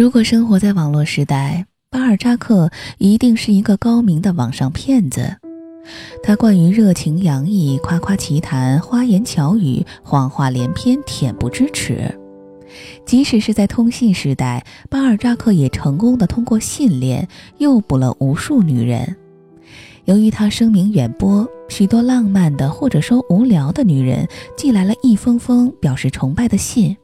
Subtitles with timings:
[0.00, 5.36] 如果生活在网络时代，巴尔扎克一定是一个高明的网上骗子。
[6.22, 12.18] 他惯于热情洋溢、夸夸其谈、花言巧语、谎话连篇、恬不知耻。
[13.04, 17.28] 即使是在通信时代，巴尔扎克也成功的通过信恋
[17.58, 19.14] 诱捕了无数女人。
[20.06, 24.26] 由于他声名远播，许多浪漫的或者说无聊的女人
[24.56, 26.96] 寄来了一封封表示崇拜的信。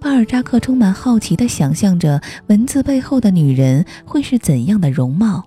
[0.00, 5.44] 巴尔扎克充满好奇地想象着文字背后的女人会是怎样的容貌。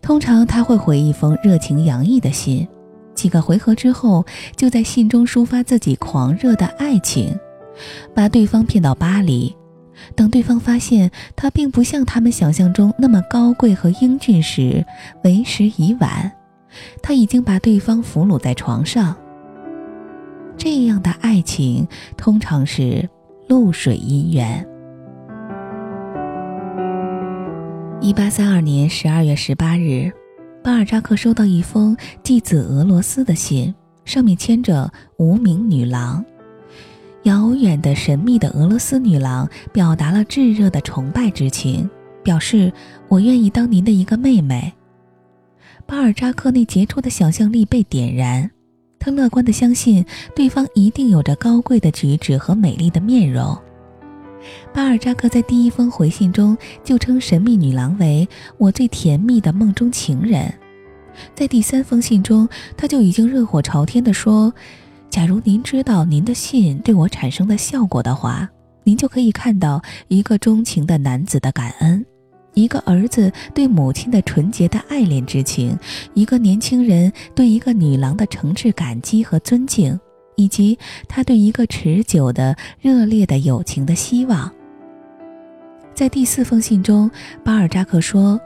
[0.00, 2.66] 通常他会回一封热情洋溢的信，
[3.14, 4.24] 几个回合之后，
[4.56, 7.38] 就在信中抒发自己狂热的爱情，
[8.14, 9.54] 把对方骗到巴黎。
[10.14, 14.84] 等对方发现他并不像他们想象中那么高贵和英俊时，
[15.24, 16.32] 为时已晚，
[17.02, 19.14] 他已经把对方俘虏在床上。
[20.56, 21.86] 这样的爱情
[22.16, 23.08] 通常是。
[23.48, 24.66] 露水姻缘。
[28.00, 30.12] 一八三二年十二月十八日，
[30.62, 36.22] 巴尔扎克收到一封寄自俄罗斯的信，上面签着“无名女郎”。
[37.24, 41.88] 遥远的神秘的俄罗斯女郎表达了炙热的崇拜之情，
[42.22, 42.70] 表示
[43.08, 44.72] 我愿意当您的一个妹妹。
[45.86, 48.50] 巴尔扎克那杰出的想象力被点燃。
[48.98, 50.04] 他乐观地相信
[50.34, 53.56] 对方一定有着高贵的举止和美丽的面容。
[54.72, 60.52] 巴尔扎克在第一封回信中就称神秘女郎为“我最甜蜜的梦中情人”。
[61.34, 64.52] 在第三封信中，他就已经热火朝天地说
[65.10, 68.48] ：“假如您知道您的信对我产生的效果的话，
[68.84, 72.04] 您就可以看到一个钟情的男子的感恩。”
[72.54, 75.78] 一个儿子对母亲的纯洁的爱恋之情，
[76.14, 79.98] 一个年轻人对一个女郎的诚挚感激和尊敬，
[80.36, 80.76] 以及
[81.06, 84.50] 他对一个持久的、热烈的友情的希望。
[85.94, 87.10] 在第四封信中，
[87.44, 88.40] 巴尔扎克说：“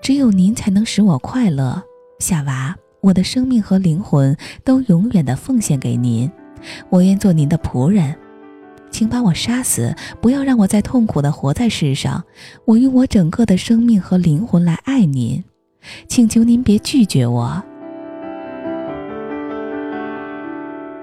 [0.00, 1.82] 只有您才能使我快乐，
[2.20, 6.30] 夏娃，我的生命和灵魂都永远的奉献给您，
[6.88, 8.14] 我愿做您的仆人。”
[8.90, 12.22] 请把我杀死，不要让我再痛苦的活在世上。
[12.64, 15.42] 我用我整个的生命和灵魂来爱您，
[16.08, 17.62] 请求您别拒绝我。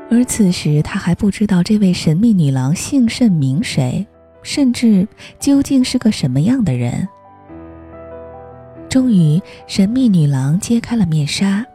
[0.09, 4.05] 而此时他还不知道这位神秘女郎姓甚名谁，
[4.41, 5.07] 甚至
[5.39, 7.07] 究竟是个什么样的人。
[8.89, 11.65] 终于，神秘女郎揭开了面纱。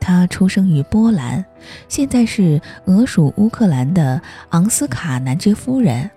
[0.00, 1.44] 她出生于波兰，
[1.88, 6.10] 现在是俄属乌克兰的昂斯卡男爵夫人，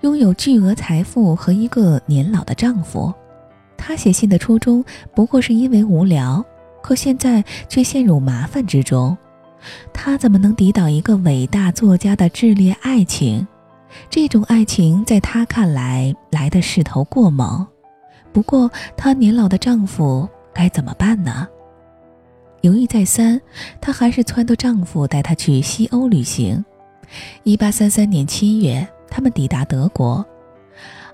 [0.00, 3.12] 拥有巨额财富和一个年老的丈夫。
[3.76, 4.84] 她写信的初衷
[5.14, 6.44] 不过是因为无聊，
[6.82, 9.16] 可现在却陷入麻烦之中。
[9.92, 13.46] 她怎么能抵挡一个伟大作家的炽烈爱情？
[14.08, 17.66] 这种爱情在她看来来的势头过猛。
[18.32, 21.48] 不过，她年老的丈夫该怎么办呢？
[22.62, 23.40] 犹豫再三，
[23.80, 26.64] 她还是撺掇丈夫带她去西欧旅行。
[27.42, 30.24] 一八三三年七月，他们抵达德国。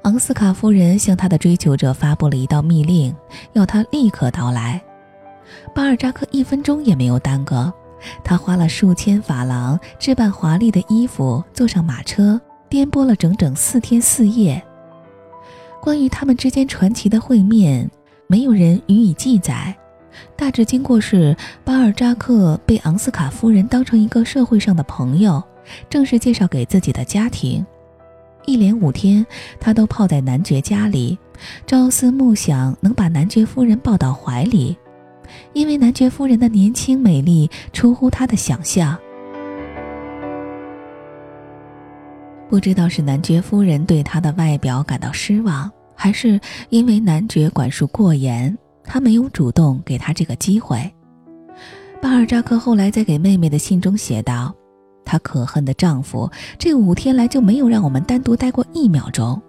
[0.03, 3.15] 昂斯卡夫人向她的追求者发布了一道密令，
[3.53, 4.83] 要他立刻到来。
[5.75, 7.73] 巴尔扎克一分钟也没有耽搁，
[8.23, 14.63] 他花了数千法郎置办华丽的衣服，坐上马车，颠簸了整整四天四夜。
[15.81, 17.91] 关于他们之间传奇的会面，
[18.27, 19.75] 没有人予以记载。
[20.37, 25.43] 大致经过是，巴尔扎克被昂斯卡夫人当成一个社会上的朋友，
[25.89, 27.65] 正式介绍给自己的家庭。
[28.47, 29.25] 一连五天，
[29.59, 31.19] 他都泡在男爵家里，
[31.67, 34.77] 朝思暮想能把男爵夫人抱到怀里，
[35.55, 38.99] 因为男爵夫人的年轻美丽出乎他的想象。
[42.51, 46.39] 不知道是男爵夫人对他的外表感到失望，还是
[46.69, 48.57] 因为男爵管束过严。
[48.85, 50.93] 他没有主动给他这个机会。
[52.01, 54.55] 巴尔扎克后来在给妹妹的信中写道
[55.05, 59.41] ：“她可恨的丈夫这五天来就没有让我们单独待过一秒钟，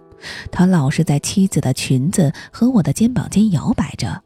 [0.50, 4.22] 他老是在妻子的裙子和我的肩膀间摇摆着。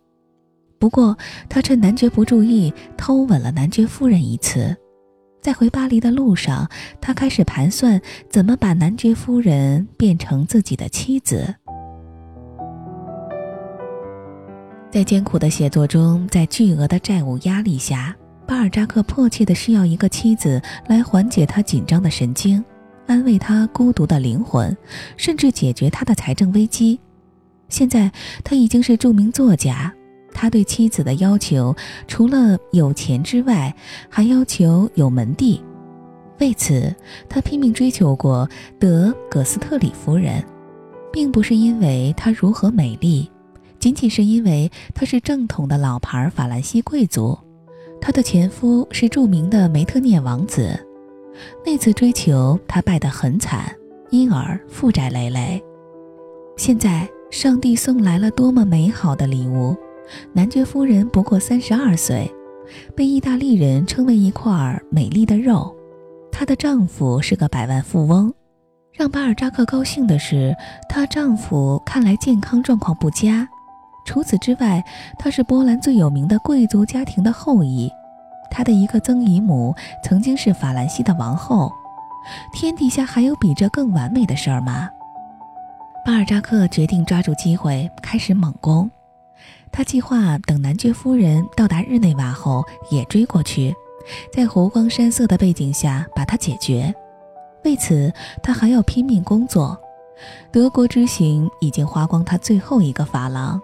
[0.78, 1.18] 不过，
[1.48, 4.76] 他趁男爵不注意偷吻了男爵夫人一次。
[5.42, 6.70] 在回巴黎的路上，
[7.00, 11.54] 他开始盘算怎么把男爵夫人变成自己的妻子。”
[14.90, 18.14] 在艰苦的写作中，在巨额的债务压力下，
[18.44, 22.62] 巴尔扎克迫切地需要一个妻子来缓解他紧张的神经，
[23.06, 24.76] 安慰他孤独的灵魂，
[25.16, 26.98] 甚至解决他的财政危机。
[27.68, 28.10] 现在
[28.42, 29.94] 他已经是著名作家，
[30.34, 31.74] 他对妻子的要求
[32.08, 33.72] 除了有钱之外，
[34.08, 35.62] 还要求有门第。
[36.40, 36.92] 为此，
[37.28, 38.48] 他拼命追求过
[38.80, 40.44] 德·葛斯特里夫人。
[41.12, 43.28] 并不是因为她如何美丽，
[43.80, 47.36] 仅仅是因为她是正统的老牌法兰西贵族，
[47.98, 50.78] 她的前夫是著名的梅特涅王子。
[51.64, 53.74] 那次追求，她败得很惨，
[54.10, 55.62] 因而负债累累。
[56.58, 59.74] 现在，上帝送来了多么美好的礼物！
[60.34, 62.30] 男爵夫人不过三十二岁，
[62.94, 65.74] 被意大利人称为一块美丽的肉。
[66.30, 68.30] 她的丈夫是个百万富翁。
[68.92, 70.54] 让巴尔扎克高兴的是，
[70.86, 73.48] 她丈夫看来健康状况不佳。
[74.04, 74.84] 除此之外，
[75.18, 77.90] 她是波兰最有名的贵族家庭的后裔。
[78.50, 81.72] 她的一个曾姨母曾经是法兰西的王后。
[82.52, 84.90] 天底下还有比这更完美的事儿吗？
[86.04, 88.90] 巴尔扎克决定抓住机会开始猛攻。
[89.72, 93.74] 他计划等男爵夫人到达日内瓦后也追过去，
[94.32, 96.92] 在湖光山色的背景下把她解决。
[97.64, 98.12] 为此，
[98.42, 99.78] 他还要拼命工作。
[100.50, 103.60] 德国之行已经花光他最后一个法郎，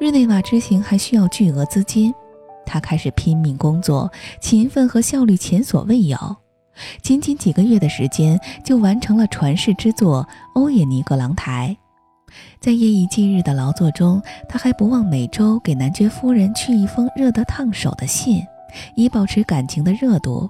[0.00, 2.12] 日内瓦之行还需要巨额资金。
[2.64, 4.10] 他开始拼命工作，
[4.40, 6.16] 勤奋和效率前所未有。
[7.02, 10.24] 仅仅几个月的时间，就完成了传世之作
[10.54, 11.76] 《欧也尼格朗台》。
[12.60, 18.42] 在夜以继日的劳作中，他还不忘每周给男爵夫人去一封热得烫手的信，
[18.96, 20.48] 以保持感情的热度。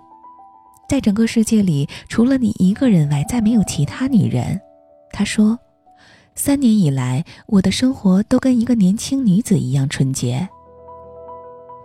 [0.88, 4.60] 在整个世界里，除了你一个人外，再没有其他女人。
[5.10, 5.58] 他说
[6.34, 10.48] ：“三年以来，我的生活都跟一个年轻女子一样纯洁。”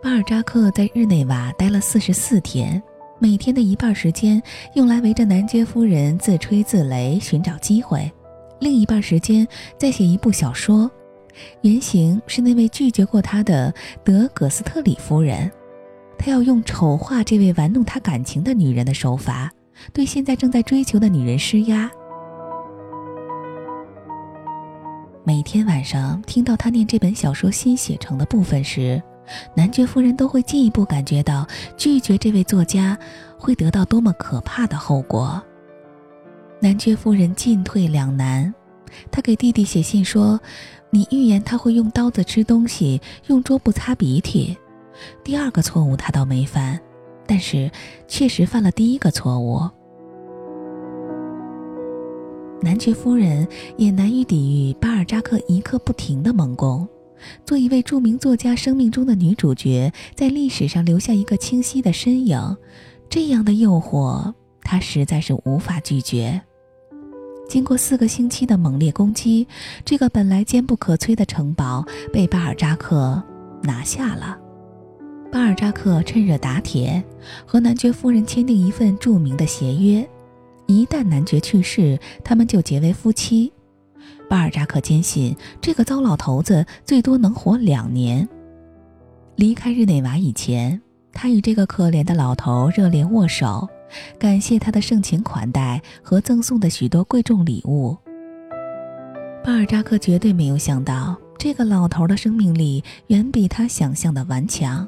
[0.01, 2.81] 巴尔扎克在日内瓦待了四十四天，
[3.19, 4.41] 每天的一半时间
[4.75, 8.09] 用来围着男爵夫人自吹自擂，寻找机会；
[8.59, 9.45] 另一半时间
[9.77, 10.89] 在写一部小说，
[11.61, 13.73] 原型是那位拒绝过他的
[14.03, 15.51] 德葛斯特里夫人。
[16.17, 19.51] 他要用丑化这位玩弄他感情的女人的手法，
[19.91, 21.91] 对现在正在追求的女人施压。
[25.27, 29.03] 每天晚上听到他念这本小说新写成的部分时，
[29.53, 31.45] 男爵夫人都会进一步感觉到
[31.75, 32.97] 拒绝这位作家
[33.37, 35.43] 会得到多么可怕的后果。
[36.61, 38.53] 男爵夫人进退两难，
[39.11, 40.39] 他给弟弟写信说
[40.91, 44.57] ：“你预言他会用刀子吃东西，用桌布擦鼻涕。”
[45.25, 46.79] 第二个错误他倒没犯，
[47.25, 47.69] 但是
[48.07, 49.69] 确实犯了第一个错误。
[52.61, 56.87] 男爵夫人也难以抵御巴尔扎克一刻不停的猛攻。
[57.45, 62.57] 做一位著名作家生命中的女主角，在历史上留下一个清晰的身影，
[63.09, 66.41] 这样的诱惑，他实在是无法拒绝。
[67.47, 69.47] 经过四个星期的猛烈攻击，
[69.85, 73.23] 这个本来坚不可摧的城堡被巴尔扎克
[73.63, 74.37] 拿下了。
[75.31, 77.03] 巴尔扎克趁热打铁，
[77.45, 80.07] 和男爵夫人签订一份著名的协约：
[80.67, 83.51] 一旦男爵去世，他们就结为夫妻。
[84.29, 88.27] 巴尔扎克坚信，这个糟老头子最多能活两年。
[89.35, 90.81] 离开日内瓦以前，
[91.13, 93.67] 他与这个可怜的老头热烈握手，
[94.19, 97.95] 感谢他的盛情款待和赠送的许多贵重礼物。
[99.43, 104.85] 巴尔扎克绝对没有想到，这个老头的生命力远比他想象的顽强。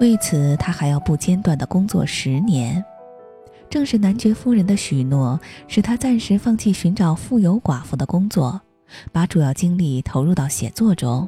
[0.00, 2.84] 为此，他还要不间断地工作十年。
[3.72, 8.60] 正是男爵夫人的许诺，使他暂时放弃寻找富有寡妇的工作，
[9.12, 11.26] 把主要精力投入到写作中。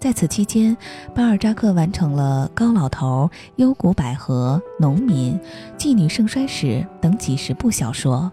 [0.00, 0.76] 在此期间，
[1.14, 5.34] 巴尔扎克完成了《高老头》《幽谷百合》《农民》
[5.78, 6.66] 《妓女盛衰史》
[7.00, 8.32] 等几十部小说。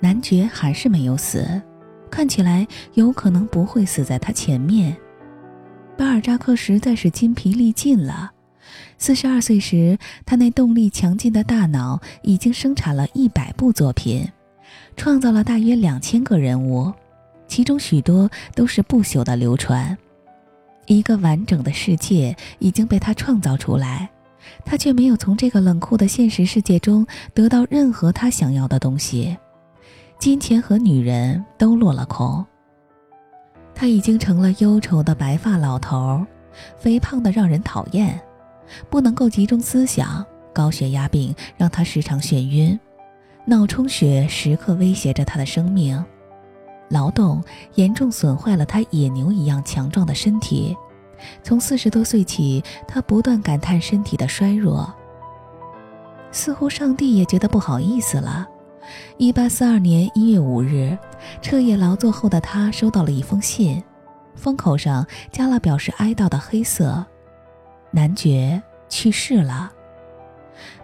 [0.00, 1.62] 男爵还是没有死，
[2.10, 4.94] 看起来有可能不会死在他前面。
[5.96, 8.32] 巴尔扎克实在是筋疲力尽了。
[8.98, 14.28] 四十二岁时，他那动力强劲的大脑已经生产了一百部作品，
[14.96, 16.92] 创造了大约两千个人物，
[17.46, 19.96] 其中许多都是不朽的流传。
[20.86, 24.10] 一个完整的世界已经被他创造出来，
[24.64, 29.36] 他却没有从这个冷酷的现实世界中得到任何他想要的东西，
[30.18, 32.44] 金钱和女人都落了空。
[33.74, 36.24] 他已经成了忧愁的白发老头，
[36.78, 38.20] 肥胖的让人讨厌，
[38.90, 42.78] 不能够集中思想，高血压病让他时常眩晕，
[43.44, 46.04] 脑充血时刻威胁着他的生命，
[46.88, 47.42] 劳动
[47.74, 50.76] 严重损坏了他野牛一样强壮的身体。
[51.42, 54.92] 从四十多岁起，他不断感叹身体的衰弱，
[56.32, 58.48] 似乎上帝也觉得不好意思了。
[59.16, 60.98] 一八四二年一月五日，
[61.40, 63.80] 彻夜劳作后的他收到了一封信，
[64.34, 67.06] 封口上加了表示哀悼的黑色。
[67.92, 69.72] 男爵去世了。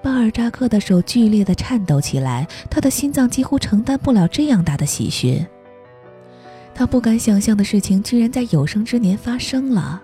[0.01, 5.45] 巴尔扎克的手剧烈的颤抖起来，他的心脏几乎承担不了这样大的喜讯。
[6.75, 10.01] 他不敢想象的事情居然在有生之年发生了，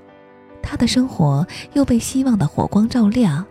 [0.60, 3.44] 他的生活又被希望的火光照亮。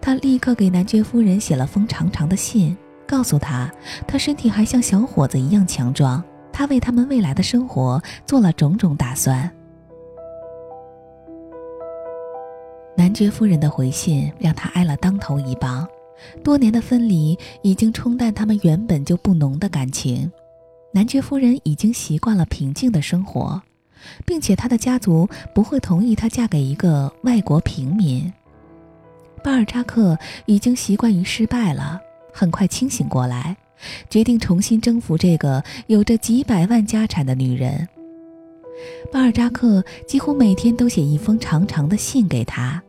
[0.00, 3.70] 他立刻给男爵夫人写了封长长的信，告诉他
[4.06, 9.50] 他身体还像小伙子一样强壮，他为他们未来的生活做了种种打算。
[13.10, 15.84] 男爵夫人的回信让他挨了当头一棒，
[16.44, 20.30] 多年的分离已经冲淡他们原本就不浓的感情。
[20.92, 23.60] 男爵夫人已经习惯了平静的生活，
[24.24, 28.32] 并且他的家族不会同意她嫁给一个外国平民。
[29.42, 32.00] 巴尔扎克已经习惯于失败了，
[32.32, 33.56] 很快清醒过来，
[34.08, 37.88] 决定重新征服这个有着几百万家产的女人。
[39.10, 42.80] 巴尔扎克几乎每天都写一封长长的信给她，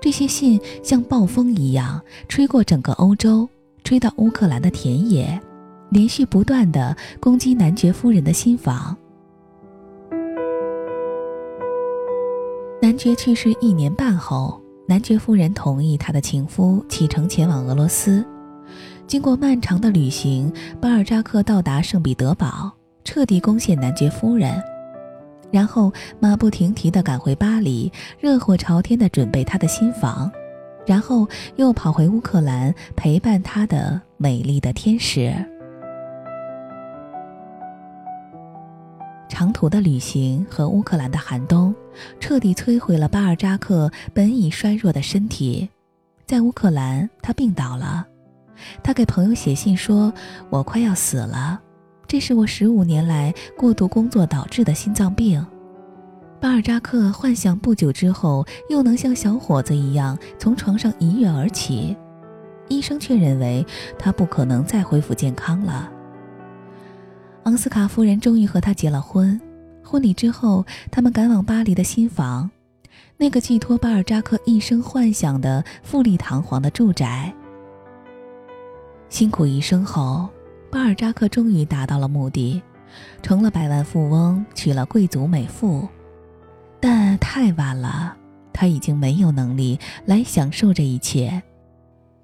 [0.00, 3.48] 这些信像暴风一样吹过整个欧洲，
[3.82, 5.40] 吹到乌克兰的田野。
[5.90, 8.96] 连续不断的攻击男爵夫人的新房。
[12.82, 18.24] 男爵去世一年半后，男爵夫人同意他的情夫启程前往俄罗斯。
[19.06, 22.72] 经过漫长的旅行，巴尔扎克到达圣彼得堡，
[23.04, 24.60] 彻底攻陷男爵夫人，
[25.54, 30.28] 然后马不停蹄地赶回巴黎，热火朝天地准备他的新房，
[30.84, 35.32] 然后又跑回乌克兰陪伴他的美丽的天使。
[39.28, 41.72] 长途的旅行和乌克兰的寒冬，
[42.18, 45.68] 彻底摧毁了巴尔扎克本已衰弱的身体。
[46.26, 48.04] 在乌克兰，他病倒了。
[48.82, 50.12] 他给朋友写信说
[50.50, 51.60] ：“我快要死了，
[52.06, 55.44] 这是我十五年来过度工作导致的心脏病。”
[56.40, 61.96] 巴尔扎克幻想不久之后又能像小伙子一样从床上一跃而起，
[62.68, 63.64] 医生却认为
[63.98, 65.90] 他不可能再恢复健康了。
[67.44, 69.40] 昂斯卡夫人终于和他结了婚。
[69.82, 72.50] 婚礼之后，他们赶往巴黎的新房，
[73.16, 77.32] 那个寄托巴尔扎克一生幻想的富丽堂皇的住宅。
[79.08, 80.28] 辛苦一生后，
[80.74, 82.60] 巴尔扎克终于达到了目的，
[83.22, 85.88] 成了百万富翁，娶了贵族美妇。
[86.80, 88.16] 但太晚了，
[88.52, 91.40] 他已经没有能力来享受这一切。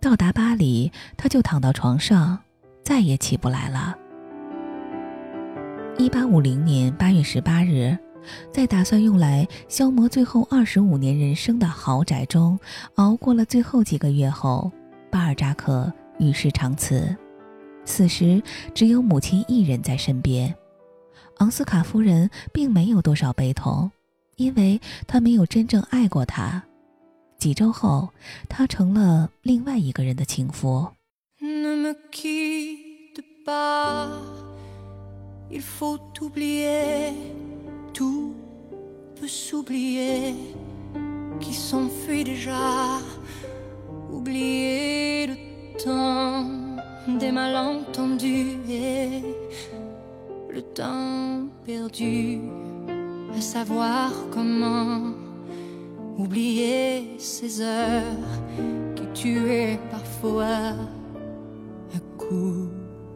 [0.01, 2.37] 到达巴黎，他就躺到床上，
[2.83, 3.97] 再也起不来了。
[5.97, 7.97] 一八五零年八月十八日，
[8.53, 12.59] 在打算用来消磨最后二十五年人生的豪宅中
[12.97, 14.73] 熬过了最后几个月后，
[15.09, 17.17] 巴尔扎克与世长辞。
[17.91, 18.41] 此时
[18.73, 20.55] 只有母亲一人在身边。
[21.39, 23.91] 昂斯卡夫人并没有多少悲痛，
[24.37, 26.63] 因为她没有真正爱过他。
[27.37, 28.11] 几周后，
[28.49, 30.87] 他成了另外一个人的情妇。
[47.19, 49.23] Des malentendus et
[50.51, 52.39] le temps perdu
[53.37, 55.13] à savoir comment.
[56.19, 58.03] Oublier ces heures
[58.95, 60.75] qui tuaient parfois
[61.95, 62.69] un coup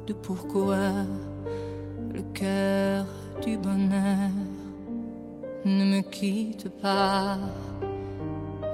[0.06, 0.88] de pourquoi
[2.12, 3.06] le cœur
[3.44, 4.30] du bonheur.
[5.64, 7.38] Ne me quitte pas,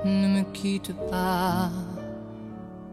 [0.04, 1.70] ne me quitte pas,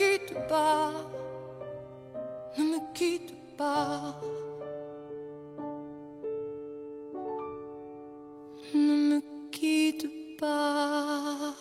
[0.00, 0.92] quitte pas,
[2.56, 4.14] ne me quitte pas,
[8.74, 9.20] ne me
[9.52, 11.54] quitte pas.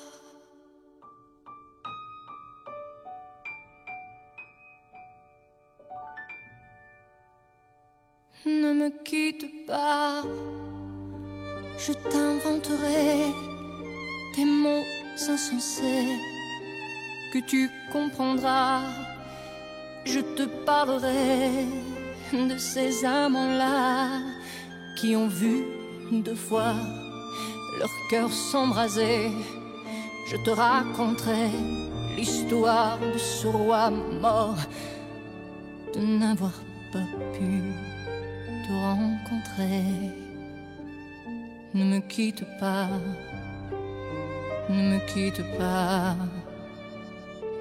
[8.46, 10.24] Ne me quitte pas,
[11.78, 13.34] je t'inventerai
[14.36, 16.18] des mots insensés
[17.34, 18.82] que tu comprendras.
[20.06, 21.66] Je te parlerai
[22.32, 24.22] de ces amants-là
[24.96, 25.66] qui ont vu
[26.12, 26.76] deux fois
[27.80, 29.32] leur cœur s'embraser.
[30.30, 31.50] Je te raconterai
[32.16, 34.58] l'histoire de ce roi mort,
[35.94, 36.54] de n'avoir
[36.92, 37.62] pas pu
[38.66, 39.84] te rencontrer.
[41.74, 42.90] Ne me quitte pas,
[44.70, 46.16] ne me quitte pas,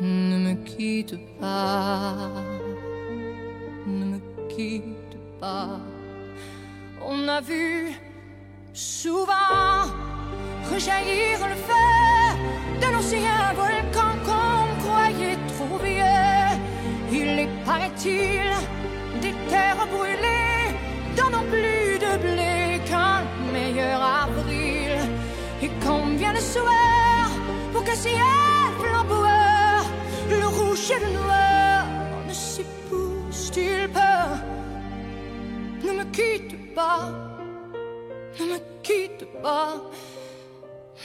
[0.01, 2.31] ne me quitte pas,
[3.87, 5.81] ne me quitte pas.
[7.05, 7.93] On a vu
[8.75, 9.83] souvent
[10.71, 16.59] rejaillir le feu d'un ancien volcan qu'on croyait trop vieux.
[17.11, 18.53] Il est, paraît-il,
[28.03, 29.87] ciel flamboyant,
[30.31, 31.85] le rouge et le noir.
[32.27, 34.39] Ne s'épousent-ils pas?
[35.85, 37.11] Ne me quitte pas,
[38.39, 39.75] ne me quitte pas,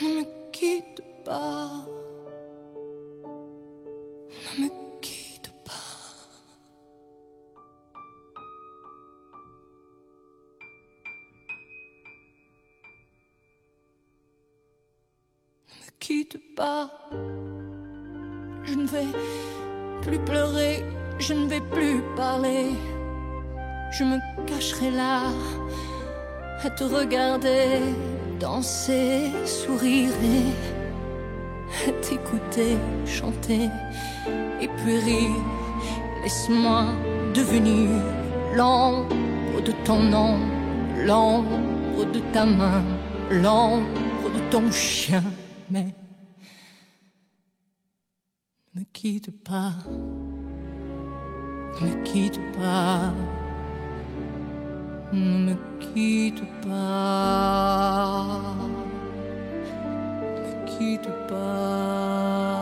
[0.01, 1.82] ne me quitte pas,
[16.03, 16.89] quitte pas.
[18.65, 19.07] Je ne vais
[20.01, 20.83] plus pleurer,
[21.17, 22.71] je ne vais plus parler.
[23.97, 25.21] Je me cacherai là
[26.61, 27.79] à te regarder
[28.37, 30.11] danser, sourire
[31.87, 33.69] et t'écouter chanter
[34.59, 35.43] et puis rire.
[36.21, 36.83] Laisse-moi
[37.33, 37.89] devenir
[38.57, 40.37] l'ombre de ton nom,
[41.05, 42.83] l'ombre de ta main,
[43.31, 45.23] l'ombre de ton chien.
[45.73, 45.81] Ne
[48.93, 49.73] quitte pas,
[51.81, 53.11] ne quitte pas.
[55.11, 58.39] Ne me quitte pas,
[60.43, 62.52] ne quitte pas.